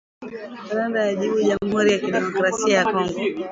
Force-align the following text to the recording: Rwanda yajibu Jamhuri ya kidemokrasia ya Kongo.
Rwanda 0.71 0.97
yajibu 1.09 1.37
Jamhuri 1.47 1.89
ya 1.91 1.99
kidemokrasia 2.03 2.75
ya 2.77 2.85
Kongo. 2.91 3.19